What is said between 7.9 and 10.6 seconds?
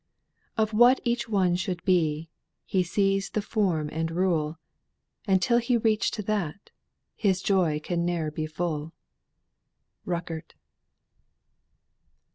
ne'er be full." RUCKERT.